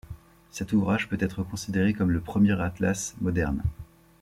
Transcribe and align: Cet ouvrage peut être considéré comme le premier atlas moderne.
Cet 0.49 0.73
ouvrage 0.73 1.07
peut 1.07 1.17
être 1.21 1.43
considéré 1.43 1.93
comme 1.93 2.09
le 2.09 2.21
premier 2.21 2.59
atlas 2.59 3.13
moderne. 3.21 3.61